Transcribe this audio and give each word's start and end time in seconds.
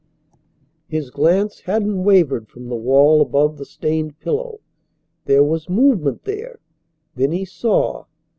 His 0.87 1.11
glance 1.11 1.59
hadn't 1.59 2.03
wavered 2.03 2.47
from 2.49 2.69
the 2.69 2.75
wall 2.75 3.21
above 3.21 3.59
the 3.59 3.65
stained 3.65 4.19
pillow. 4.19 4.59
There 5.25 5.43
was 5.43 5.69
movement 5.69 6.23
there. 6.23 6.59
Then 7.13 7.31
he 7.31 7.45
saw. 7.45 8.05